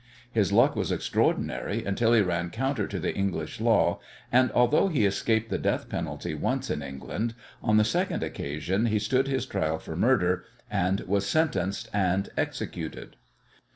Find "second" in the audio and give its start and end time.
7.83-8.23